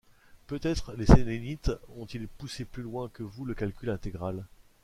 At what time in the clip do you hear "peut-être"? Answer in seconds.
0.47-0.93